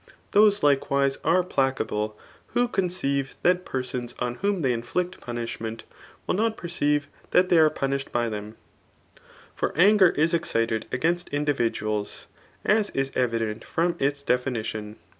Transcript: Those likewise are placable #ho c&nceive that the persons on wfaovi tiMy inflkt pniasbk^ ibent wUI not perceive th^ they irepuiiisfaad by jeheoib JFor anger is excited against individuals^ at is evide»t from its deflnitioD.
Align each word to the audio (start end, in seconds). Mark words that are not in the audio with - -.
Those 0.31 0.63
likewise 0.63 1.19
are 1.23 1.43
placable 1.43 2.17
#ho 2.55 2.65
c&nceive 2.75 3.35
that 3.43 3.57
the 3.63 3.69
persons 3.69 4.15
on 4.17 4.37
wfaovi 4.37 4.63
tiMy 4.63 4.81
inflkt 4.81 5.19
pniasbk^ 5.19 5.59
ibent 5.59 5.81
wUI 6.27 6.35
not 6.37 6.57
perceive 6.57 7.07
th^ 7.31 7.47
they 7.49 7.57
irepuiiisfaad 7.57 8.11
by 8.11 8.27
jeheoib 8.27 8.55
JFor 9.59 9.71
anger 9.75 10.09
is 10.09 10.33
excited 10.33 10.87
against 10.91 11.29
individuals^ 11.29 12.25
at 12.65 12.89
is 12.95 13.11
evide»t 13.11 13.63
from 13.63 13.95
its 13.99 14.23
deflnitioD. 14.23 14.95